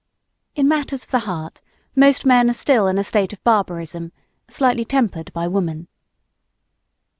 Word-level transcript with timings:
In 0.55 0.67
matters 0.67 1.03
of 1.03 1.11
the 1.11 1.19
heart 1.29 1.61
most 1.95 2.25
men 2.25 2.49
are 2.49 2.53
still 2.53 2.87
in 2.87 2.97
a 2.97 3.03
state 3.03 3.33
of 3.33 3.43
barbarism, 3.43 4.11
slightly 4.47 4.83
tempered 4.83 5.31
by 5.31 5.47
woman. 5.47 5.87